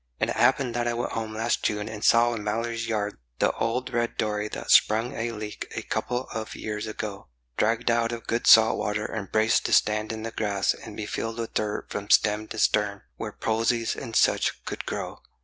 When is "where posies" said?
13.17-13.95